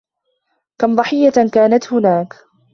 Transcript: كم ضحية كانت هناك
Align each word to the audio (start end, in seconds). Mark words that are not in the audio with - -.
كم 0.79 0.95
ضحية 0.95 1.31
كانت 1.53 1.93
هناك 1.93 2.35